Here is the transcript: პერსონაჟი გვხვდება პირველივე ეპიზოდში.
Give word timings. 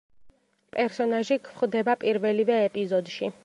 პერსონაჟი 0.77 1.39
გვხვდება 1.49 1.97
პირველივე 2.07 2.61
ეპიზოდში. 2.71 3.35